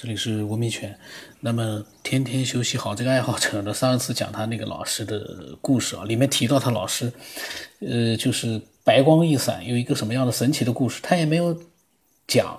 [0.00, 0.96] 这里是文明犬。
[1.40, 7.12] 那么天天休息好这个爱好者呢，上一次讲他那个老师的故事啊，里面提到他老师，
[7.80, 11.52] 呃，就是白光一闪，有一个什么样的神奇的故事，他也没有
[12.28, 12.56] 讲。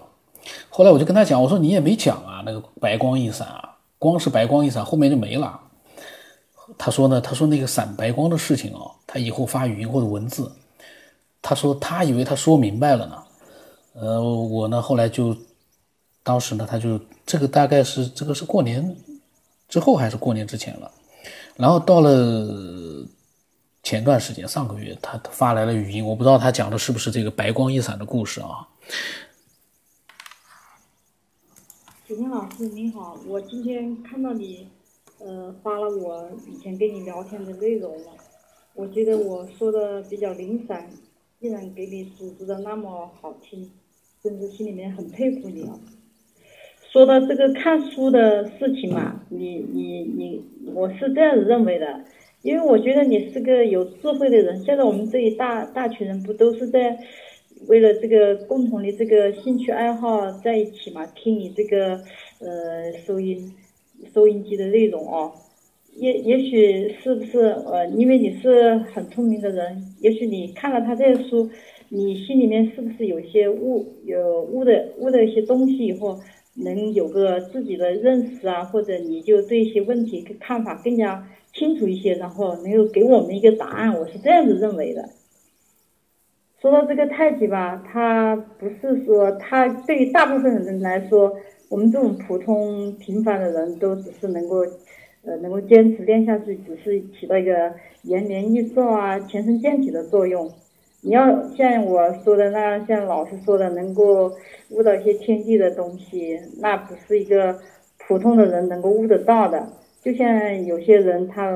[0.67, 5.57] 后来我就跟他讲，我说你也没讲啊，那个白光一闪啊，光是白光一闪，后面就没了。
[6.77, 10.51] 他说呢，他说那个闪白光的事情啊，他以后发语音或者文字，
[11.41, 13.23] 他说他以为他说明白了呢。
[13.93, 15.33] 呃，我呢后来就。
[16.23, 18.95] 当时呢，他就这个大概是这个是过年
[19.67, 20.91] 之后还是过年之前了，
[21.55, 23.07] 然后到了
[23.81, 28.67] 前段时间上个月，他发来了语音，我不知道他讲的是不是这个白光一闪的故事啊。
[32.05, 34.67] 子天老师您好，我今天看到你
[35.19, 38.11] 呃发了我以前跟你聊天的内容了，
[38.73, 40.89] 我觉得我说的比较零散，
[41.39, 43.71] 依然给你组织的那么好听，
[44.21, 45.79] 真是心里面很佩服你啊。
[46.91, 50.41] 说到这个看书的事情嘛，你你你，
[50.73, 52.03] 我是这样子认为的，
[52.41, 54.63] 因为我觉得你是个有智慧的人。
[54.63, 56.97] 现在我们这一大大群人不都是在
[57.67, 61.05] 为了这个共同的这个兴趣爱好在一起嘛？
[61.13, 61.99] 听你这个
[62.39, 63.53] 呃收音
[64.11, 65.31] 收音机的内容哦，
[65.95, 71.47] 也也许是不是呃，因为你是很聪明的人，也许你看了他这些书，
[71.89, 76.17] 你心里面是不是有些悟有悟的悟的一些东西以后？
[76.59, 85.09] 能有个自己的认识啊，或者你就对一些问题看法更加清楚一些，然后能够给我们一个答案，我是这样子认为的。
[86.61, 91.37] 说到这个太极吧，它不是说它对于大部分人来说，
[91.69, 94.57] 我们这种普通平凡的人都只是能够，
[95.23, 97.73] 呃，能够坚持练下去，只是起到一个
[98.03, 100.51] 延年益寿啊、强身健体的作用。
[101.01, 104.33] 你要像我说的那样，像老师说的，能够
[104.69, 107.57] 悟到一些天地的东西，那不是一个
[107.97, 109.69] 普通的人能够悟得到的。
[110.01, 111.49] 就像有些人他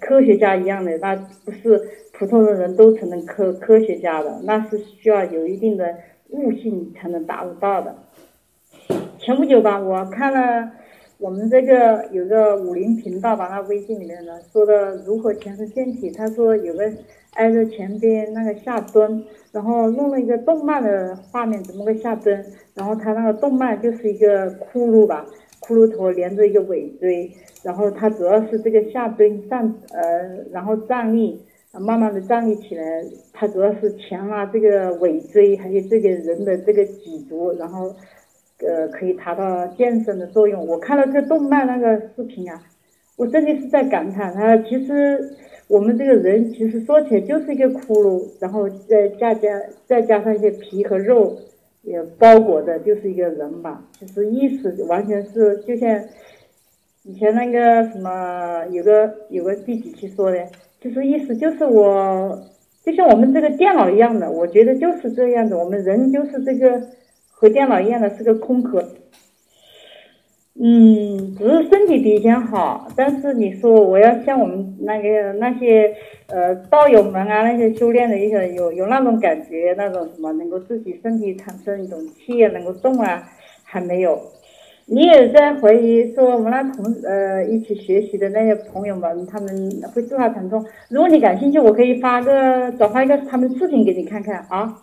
[0.00, 1.14] 科学家一样的，那
[1.44, 1.78] 不是
[2.12, 5.96] 普通的人都成了科科学家的，那是需要有一定的
[6.30, 7.94] 悟性才能达得到的。
[9.18, 10.70] 前不久吧，我看了
[11.18, 16.90] 我们这个有个武林频道吧，那微信里面呢说的如何强身健体，他说有个。
[17.34, 22.44] 挨着前边那个下蹲，然后弄了一个动漫的画面，怎么个下蹲？
[22.74, 25.24] 然后他那个动漫就是一个骷髅吧，
[25.60, 27.30] 骷髅头连着一个尾椎，
[27.62, 31.40] 然后他主要是这个下蹲站，呃，然后站立，
[31.72, 37.94] 慢慢的站立起来，他主要是强拉这个尾椎，还有这个人的这个脊柱，然后，
[38.66, 40.66] 呃，可以达到健身的作用。
[40.66, 42.60] 我看了这动漫那个视频啊，
[43.16, 45.36] 我真的是在感叹，他其实。
[45.70, 49.48] 我们这个人其实说起来就是一个骷髅，然后再加加
[49.86, 51.38] 再加上一些皮和肉，
[51.82, 53.80] 也包裹的就是一个人吧。
[54.00, 56.02] 就是意思完全是就像
[57.04, 60.44] 以前那个什么有个有个第几期说的，
[60.80, 62.36] 就是意思就是我
[62.84, 66.82] 就像我们这个电脑一样的，我觉得就是这样的，我们人就是这个
[67.30, 68.84] 和电脑一样的是个空壳。
[70.62, 75.90] 嗯，只是身体比以前好，但是你说我要像我们那个那些
[76.26, 83.26] 呃道友们啊，那些修炼的一些有有那种感觉，那种什么能够自己身体产生一种气能够动啊，
[83.64, 84.20] 还没有。
[84.84, 89.48] 你也在怀疑说我们那同呃一起学习的那些朋友们，他们
[89.94, 90.62] 会自发疼痛。
[90.90, 94.76] 如果你感兴趣，我可以发个转发一个他们视频给你看看啊，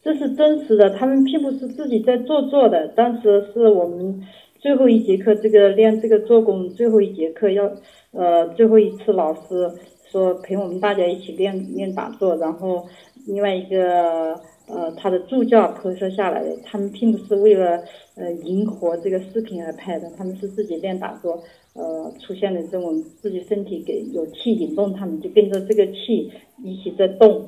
[0.00, 4.22] 这是真实的，他们并不是自己在做做的，当时是我们。
[4.58, 7.70] 最后一节课，这个练这个做功，最后一节课要，
[8.10, 9.70] 呃，最后一次老师
[10.10, 12.84] 说陪我们大家一起练练打坐，然后
[13.26, 14.34] 另外一个
[14.66, 17.80] 呃他的助教拍摄下来的，他们并不是为了
[18.16, 21.40] 呃迎合这个视频而拍的，他们是自己练打坐，
[21.74, 26.32] 呃出现的这种自己身体给有气引动，他们就跟着这个气
[26.64, 27.46] 一起在动。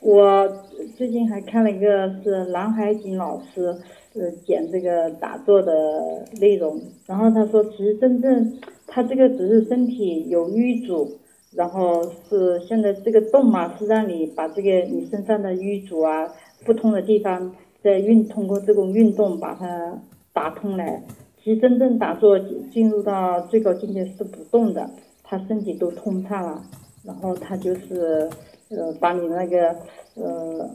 [0.00, 0.48] 我
[0.96, 3.76] 最近还看了一个是南海景老师。
[4.14, 11.18] 呃，讲这个打坐的内容，然后他说，其实真正他这个只是身体有瘀阻，
[11.52, 16.28] 然后是现在这个动嘛，是让你把这个你身上的瘀阻啊、
[16.66, 19.98] 不通的地方，在运通过这种运动把它
[20.34, 21.02] 打通来。
[21.42, 22.38] 其实真正打坐
[22.70, 24.90] 进入到最高境界是不动的，
[25.24, 26.62] 他身体都通畅了，
[27.02, 28.28] 然后他就是
[28.68, 29.74] 呃把你那个
[30.16, 30.68] 呃。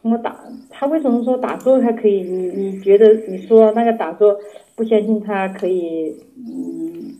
[0.00, 0.36] 通过打，
[0.70, 2.22] 他为什么说打坐还可以？
[2.22, 4.38] 你你觉得你说那个打坐，
[4.76, 6.14] 不相信他可以？
[6.36, 7.14] 嗯，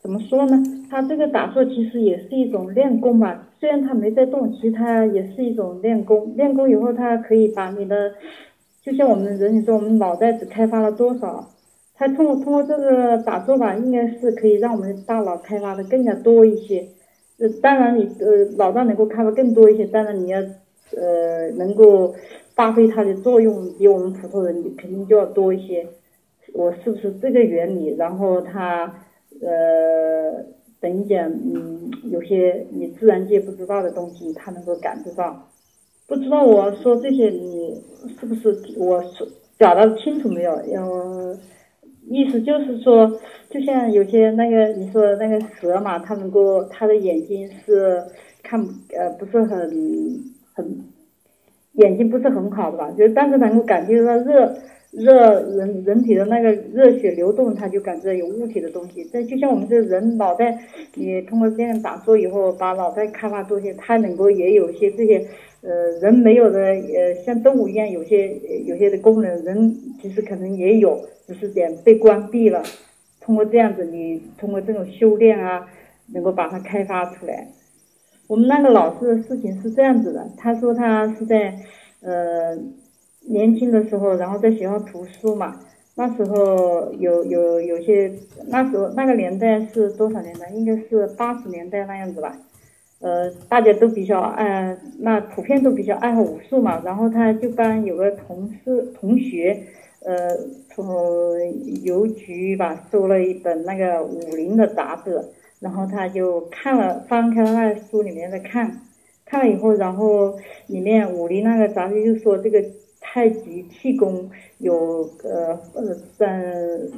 [0.00, 0.62] 怎么说呢？
[0.90, 3.48] 他这个打坐其实也是一种练功吧。
[3.60, 6.32] 虽然他没在动，其实他也是一种练功。
[6.36, 8.12] 练功以后，他可以把你的，
[8.82, 11.50] 就像我们人，你说我们脑袋只开发了多少？
[11.94, 16.88] 他通过通过这个打坐吧，应该是可以让我们大脑开发的更加多一些。
[17.38, 20.40] 呃，当然你呃脑袋能够开发更多一些，当然你要
[20.96, 22.14] 呃能够
[22.54, 25.86] 发挥它的作用，比我们普通人肯定就要多一些。
[26.52, 27.94] 我是不是这个原理？
[27.96, 28.92] 然后他
[29.40, 30.44] 呃
[30.80, 35.48] 等一点，嗯，有些你自然界不知道的东西，他能够感知到。
[36.06, 37.80] 不知道我说这些你
[38.18, 39.26] 是不是我说
[39.56, 40.60] 表达清楚没有？
[40.66, 41.36] 要。
[42.08, 43.20] 意思就是说，
[43.50, 48.02] 就像有些那个你说的那个蛇嘛，它能够它的眼睛是
[48.42, 48.60] 看
[48.96, 49.70] 呃不是很
[50.54, 50.84] 很
[51.72, 52.90] 眼睛不是很好的吧？
[52.96, 54.56] 就但是能够感觉到热
[54.90, 59.08] 热人人体的那个热血流动，它就感觉有物体的东西。
[59.12, 60.58] 这就像我们这人脑袋，
[60.94, 65.26] 你通过这样打坐以后，把脑袋开发多些，它能够也有些这些。
[65.62, 72.62] 呃，人没有的，呃，像动物一样，有些有些的功能，人其实可能也有，只是点被关闭了。
[73.20, 75.68] 通过这样子，你通过这种修炼啊，
[76.14, 77.48] 能够把它开发出来。
[78.30, 81.52] 我们那个老师的事情是这样子的，他说他是在
[82.00, 82.56] 呃
[83.22, 85.60] 年轻的时候，然后在学校读书嘛，
[85.96, 88.12] 那时候有有有些，
[88.46, 90.48] 那时候那个年代是多少年代？
[90.50, 92.38] 应该是八十年代那样子吧。
[93.00, 96.80] 呃，大家都比较爱，那普遍都比较爱好武术嘛。
[96.84, 99.60] 然后他就帮有个同事同学，
[100.04, 100.36] 呃，
[100.72, 100.86] 从
[101.82, 105.20] 邮局吧收了一本那个武林的杂志，
[105.60, 108.80] 然后他就看了，翻开了那书里面的看，
[109.24, 110.36] 看了以后，然后
[110.66, 112.64] 里面武林那个杂志就说这个
[113.00, 116.52] 太极气功有呃呃在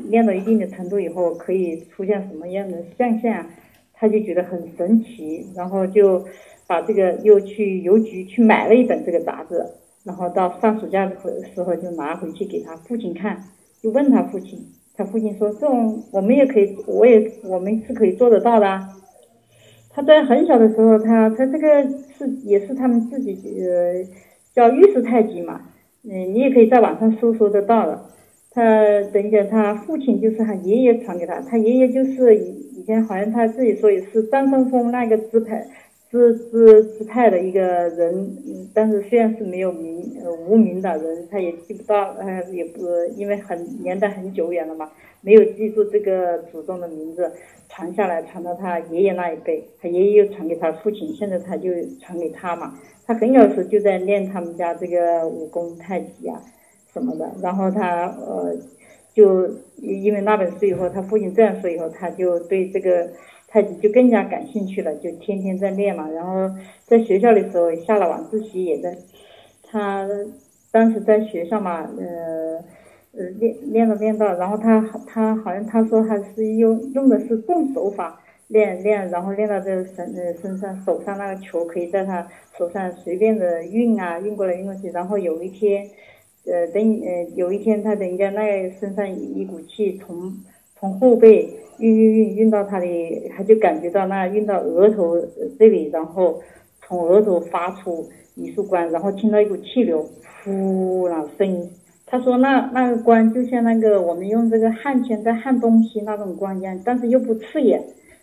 [0.09, 3.44] 练到一定的程度以后可以出现什么样的现象。
[3.94, 6.25] 他就觉得很神奇，然后就
[6.67, 9.65] 把这个又去邮局去买了一本这个杂志，
[10.03, 11.15] 然后到放暑假的
[11.55, 13.44] 时候就拿回去给他父亲看，
[13.81, 14.58] 就问他父亲，
[15.02, 18.81] 他父亲说这种我们也可以，我也我们是可以做得到的。
[19.90, 21.82] 他在很小的时候，他他这个
[22.16, 24.04] 是也是他们自己呃
[24.54, 25.62] 叫玉石太极嘛，
[26.04, 28.00] 嗯，你也可以在网上搜索得到的。
[28.52, 28.62] 他
[29.12, 35.66] 等一下，他父亲就是他爷爷传给他，他爷爷就是以以前好像他自己说也是张三丰那个支派
[36.12, 38.14] 支支支派的一个人，
[38.47, 42.87] 嗯，但是虽然是没有名呃无名的人，他也记不到，呃也不
[43.17, 44.93] 因为很年代很久远了嘛，
[45.23, 47.32] 没有记住这个祖宗的名字，
[47.70, 56.38] 传下来传到他爷爷那一辈，他爷爷又传给他父亲，现在他就传给他嘛，他很小时就在练他们家这个武功太极啊。
[56.93, 58.55] 什么的，然后他呃，
[59.15, 59.49] 就
[59.79, 63.08] 因为那本书以后，他父亲这样说以后，他就对这个
[63.52, 66.08] 太极就更加感兴趣了，就天天在练嘛。
[66.08, 66.50] 然后
[66.87, 68.96] 在学校的时候下了晚自习也在，
[69.62, 70.08] 他
[70.70, 72.64] 当时在学校嘛，呃
[73.14, 82.26] 呃练练了练到，然后他他好像他说他是用用的是动手法练练，然后练到这身呃身上手上那个球可以在他
[82.56, 85.87] 手上随便的运啊运过来运过去，然后有一天。
[86.44, 90.34] 呃，等呃有一天，他等一下那身上一股气从
[90.82, 91.49] 从后背
[91.79, 95.17] 运运运运到他的，他就感觉到那运到额头
[95.56, 96.40] 这里，然后
[96.81, 100.05] 从额头发出一束光，然后听到一股气流，
[100.43, 101.70] 呼那声音。
[102.05, 107.81] 他说那那个光就像那个我们用这个焊钿在焊东西那种光一样，但是又不刺眼，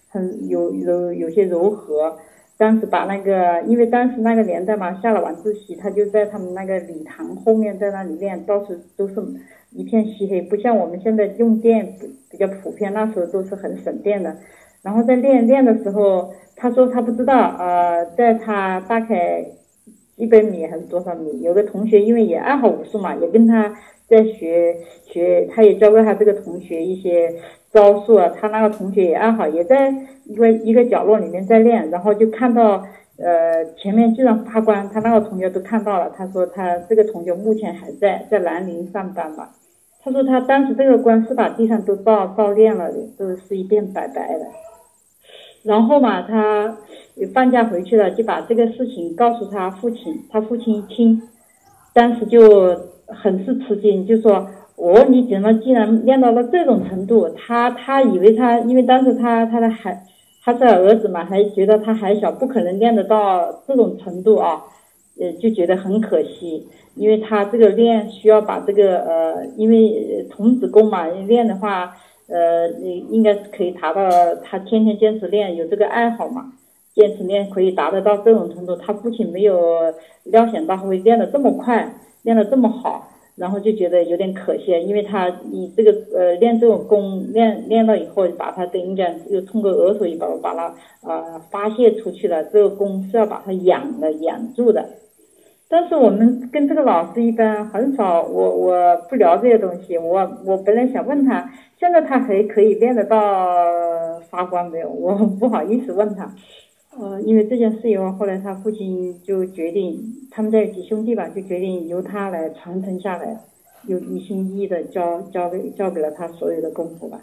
[0.09, 2.17] 很有有有些柔和。
[2.57, 9.15] 当时把那个，因为当时那个年代嘛，下了晚自习，他就在他们那个礼堂后面在那里练，到处都是
[9.71, 14.35] 一片漆黑，不像我们现在用电比比较普遍，那时候都是很省电的。
[14.81, 19.45] 然后在练练的时候，他说他不知道，呃，在他大概
[20.15, 23.75] 一百米还是多少米，有个同学因为也爱好武术嘛，也跟他
[24.07, 27.33] 在学学，他也教过他这个同学一些。
[27.71, 29.93] 招数啊，他那个同学也爱好，也在
[30.25, 32.83] 一个一个角落里面在练，然后就看到，
[33.17, 36.11] 呃，前面居然发光，他那个同学都看到了。
[36.17, 39.51] 他说他这个同学目前还在在南宁上班吧。
[40.03, 44.45] 他说他当时这个光是把地上都照照亮了的，都是一片白白的。
[45.63, 46.77] 然后嘛，他
[47.33, 51.21] 放假回去了，就把这个事情告诉他父亲，他父亲一听，
[51.93, 52.75] 当时就
[53.07, 54.47] 很是吃惊，就说。
[54.81, 57.27] 哦，你怎么竟然练到了这种程度？
[57.31, 60.05] 他他以为他，因为当时他他的孩，
[60.41, 64.63] 他是儿子嘛，还觉得他还小，不可能练得到这种程度啊，
[65.19, 71.95] 呃，就觉得很可惜，因为他这个练需要把这个呃，因为童子功嘛，练的话，
[72.27, 72.69] 呃，
[73.09, 74.09] 应该是可以达到
[74.43, 76.53] 他天天坚持练，有这个爱好嘛，
[76.95, 78.75] 坚持练可以达得到这种程度。
[78.75, 83.07] 他父亲没有料想到会练得这么快，练得这么好。
[83.35, 90.75] 然后就觉得有点可惜，因为他以这个呃练这种功练练了以后，把他等于讲又通过额头一把把他
[91.07, 94.89] 呃发泄出去了，这个功是要把它养的养住的。
[95.71, 99.95] 但是我们跟这个老师一般很少，我我不聊这些东西。
[99.99, 101.47] 我我本来想问他，
[101.79, 104.89] 现在他还可以练得到发光没有？
[104.89, 106.33] 我不好意思问他。
[106.99, 113.37] 呃，因为这件事以后，后来他父亲就决定，他们家有几兄弟吧，就决定由他来传承下来，
[113.85, 117.21] 又一心一意的教教给教给了他所有的功夫吧。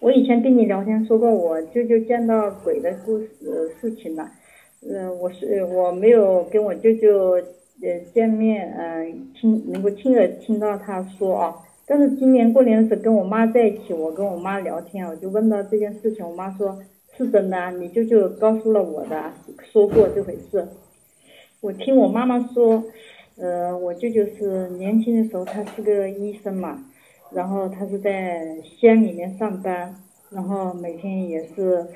[0.00, 3.28] 我以前跟你聊天说过，我舅舅见到鬼的故事
[3.80, 4.28] 事情了。
[4.86, 7.38] 呃，我是我没有跟我舅舅。
[7.82, 11.54] 呃，见面，嗯，听能够亲耳听到他说啊，
[11.86, 16.78] 但是今年过年的时候跟我妈在一起，我跟我妈聊天，我就问到这件事情，我妈说
[17.16, 19.32] 是真的，你舅舅告诉了我的，
[19.72, 20.68] 说过这回事。
[21.62, 22.84] 我听我妈妈说，
[23.38, 26.84] 呃，我舅舅是年轻的时候他是个医生嘛，
[27.32, 29.94] 然后他是在乡里面上班，
[30.30, 31.86] 然后每天也是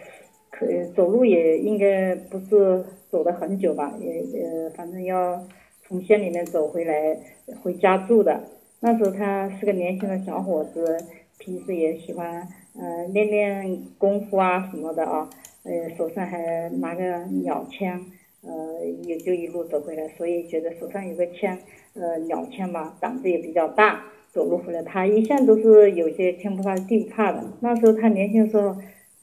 [0.50, 5.44] 可走路也应该不是走的很久吧，也呃，反正要。
[5.86, 7.16] 从县里面走回来，
[7.62, 8.40] 回家住的。
[8.80, 10.98] 那时候他是个年轻的小伙子，
[11.38, 12.48] 平时也喜欢
[12.78, 15.28] 嗯练练功夫啊什么的啊，
[15.64, 18.00] 呃手上还拿个鸟枪，
[18.42, 21.58] 呃也就一路走回来，所以觉得手上有个枪，
[21.94, 27.44] 呃鸟枪嘛，胆子也比较大，走路回来他一向都是有些天不怕地不怕的。
[27.60, 28.74] 那时候他年轻的时候，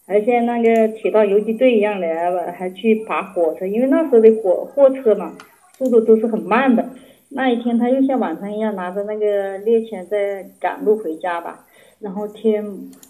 [0.06, 5.36] 还像那个铁道游击队一样的，还去爬火车，因为那时候的火货车嘛。
[5.82, 6.88] 速度都是很慢的。
[7.30, 11.66] 那一天，他又像往常一样拿着那个猎犬在赶路回家吧。
[12.00, 12.64] 然后天，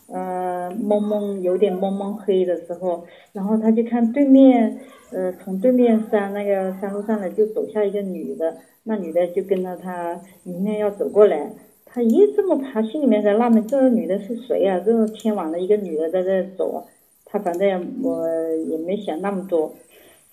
[0.07, 4.79] 呃，蒙蒙有点蒙蒙黑的时候，然后他就看对面，
[5.11, 8.55] 呃，从对面山那个山路上来就走下一个女的。
[8.83, 11.51] 那女的就跟着他迎面要走过来。
[11.85, 14.79] 他一这么爬，心里面在纳闷：这个女的是谁啊？
[14.85, 16.85] 这么天晚的一个女的在这走。
[17.25, 18.25] 他反正我
[18.69, 19.73] 也没想那么多。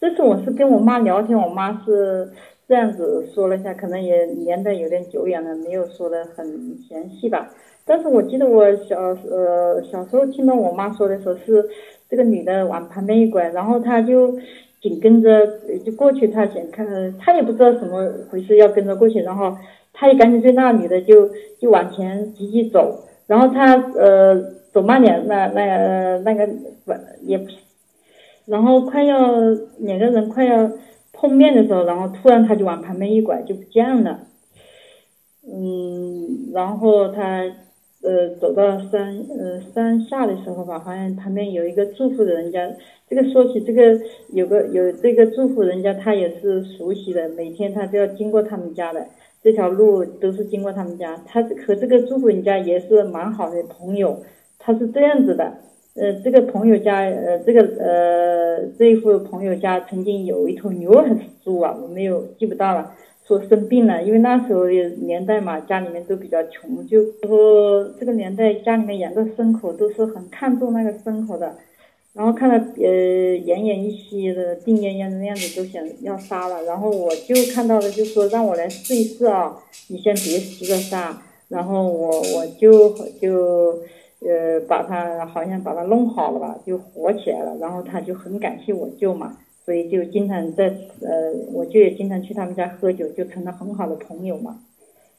[0.01, 2.31] 这次我是跟我妈聊天，我妈是
[2.69, 6.47] 这样子说了一下，可能也年代有点久远了，没有说的很
[6.89, 7.51] 详细吧。
[7.85, 8.97] 但是我记得我小
[9.29, 11.69] 呃小时候听到我妈说的时候，是
[12.09, 14.39] 这个女的往旁边一拐，然后她就
[14.81, 15.45] 紧跟着
[15.85, 16.87] 就过去，她想看，
[17.19, 19.57] 她也不知道怎么回事，要跟着过去，然后
[19.93, 21.29] 她也赶紧追那女的，就
[21.59, 24.41] 就往前急急走，然后她呃
[24.73, 26.47] 走慢点，那那那个
[26.85, 27.57] 不也不是。
[28.49, 29.39] 然后快要
[29.79, 30.71] 两个人快要
[31.13, 34.21] 碰面的时候，然后突然他就往旁边一拐就不见了。
[35.47, 37.43] 嗯，然后他
[38.03, 42.71] 呃走到山呃山下的时候吧，好像旁边有一个住户的人家。
[43.09, 44.01] 这个说起这个
[44.33, 49.07] 有个有这个住户人家，他也是熟悉的，每天他都要经过他们家的，
[49.43, 51.23] 这条路都是经过他们家。
[51.27, 54.23] 他和这个住户人家也是蛮好的朋友。
[54.59, 55.59] 他是这样子的。
[56.01, 62.95] 呃，这个朋友家，呃，这个呃，这一户朋友家曾经有一头牛还是猪啊，我没有记不到了。
[63.27, 71.57] 说生病了，因为那时候的年代嘛，家里面都比较穷，就说这个年代家里面养个牲口都是很看重那个牲口的。
[72.15, 76.63] 然后看到呃奄奄一息的病恹恹的样子，都想要杀了。
[76.63, 81.21] 然后我就看到了，就说让我来试一试啊，你先别急着杀。
[81.49, 82.91] 然后我我就
[83.21, 83.79] 就。
[84.21, 87.57] 呃，把他好像把他弄好了吧，就火起来了。
[87.61, 90.67] 然后他就很感谢我舅嘛，所以就经常在
[91.01, 94.59] 呃，我舅也经常去他们家喝酒，就成了很好的朋友嘛。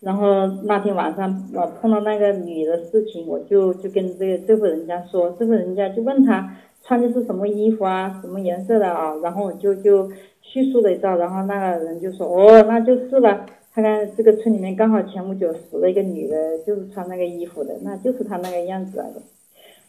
[0.02, 9.16] 然后那天晚上我碰到那个女的事情，我就就跟这个这户人家说，这户人家就问他穿的是什么衣服啊，什么颜色的啊？
[9.24, 10.10] 然后我就就
[10.42, 13.46] 叙述了一下，然后那个人就说哦，那就是了。
[13.74, 19.22] 看看这个村里面刚好前不久死了一个女的，就是穿那个衣服的，那就是她那个样子来的。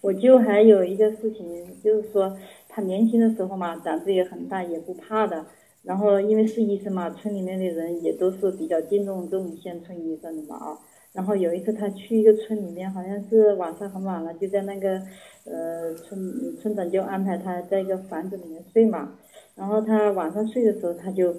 [0.03, 2.35] 我就还有一个事情，就是说
[2.69, 5.45] 他年轻的时候嘛，胆子也很大，也不怕的。
[5.83, 10.79] 然后因为是医生嘛，村里面的人也都是比较敬重这种乡村医生的嘛啊。
[11.13, 15.03] 然后有一次他去一个村里面，好像是晚上很晚了，就在那个
[15.45, 19.15] 呃村村长就安排他在一个房子里面睡嘛。
[19.55, 21.35] 然后他晚上睡的时候，他就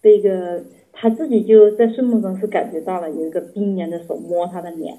[0.00, 0.62] 被一个。
[0.92, 4.98] 他自己就在睡梦中是感觉到了有一个冰凉的手摸他的脸，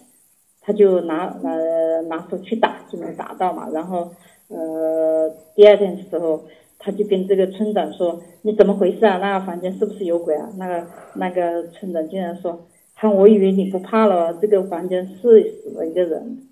[0.62, 4.12] 他就拿呃拿手去打就能打到嘛，然后
[4.48, 6.46] 呃第二天的时候
[6.80, 9.18] 他就跟这个村长说你怎么回事啊？
[9.18, 10.50] 那个房间是不是有鬼啊？
[10.58, 15.18] 那个那个村长竟然说，他我以为你不怕了，这个房间是
[15.62, 16.48] 死了一个人。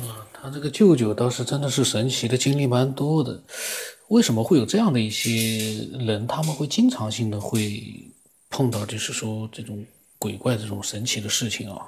[0.00, 3.42] 啊，他这个舅舅倒是真的是神奇的经历蛮多的。
[4.08, 6.26] 为什么会有这样的一些人？
[6.26, 7.82] 他们会经常性的会
[8.48, 9.84] 碰到，就是说这种
[10.18, 11.86] 鬼怪这种神奇的事情啊，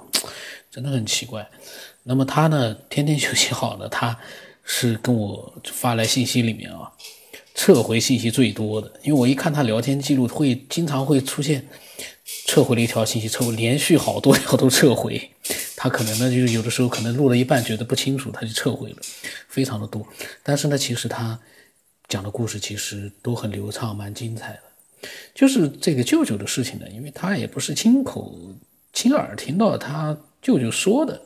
[0.69, 1.47] 真的很奇怪。
[2.03, 4.17] 那么他呢，天天休息好呢，他
[4.63, 6.91] 是跟我发来信息里面啊，
[7.55, 8.91] 撤回信息最多的。
[9.03, 11.67] 因为我一看他聊天记录，会经常会出现
[12.45, 15.29] 撤回了一条信息，撤回连续好多条都撤回。
[15.75, 18.97] 他可能呢，就是有的时候可能录了一半觉得不清楚，他就撤回了，
[19.47, 20.07] 非常的多。
[20.43, 21.39] 但是呢，其实他
[22.11, 25.09] 讲的故事其实都很流畅，蛮精彩的。
[25.33, 28.53] 就是这个舅舅的事情呢，因为他也不是亲口
[28.91, 31.21] 亲耳听到他舅舅说的，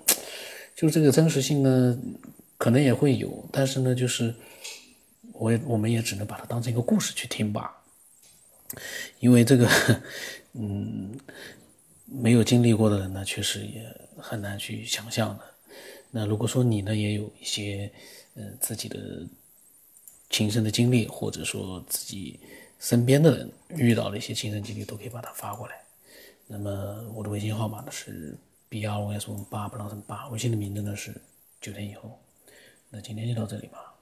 [0.75, 1.99] 就这个真实性呢，
[2.59, 4.31] 可能也会有，但是呢，就是
[5.33, 7.75] 我我们也只能把它当成一个故事去听吧，
[9.19, 9.67] 因为这个，
[10.53, 11.17] 嗯，
[12.05, 13.83] 没有经历过的人呢，确实也
[14.17, 15.43] 很难去想象的。
[16.11, 17.91] 那如果说你呢，也有一些
[18.35, 18.97] 呃自己的
[20.29, 22.39] 亲身的经历，或者说自己。
[22.77, 25.81] 身边的人遇到的一些亲身经历都可以把它发过来。
[26.45, 31.19] 那么我的微信号码呢是 B R O S 八不让什么八，微信的名字呢是
[31.61, 32.19] 九天以后。
[32.89, 33.94] 那今天就到这里吧。